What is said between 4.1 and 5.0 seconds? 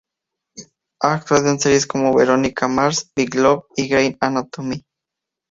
Anatomy".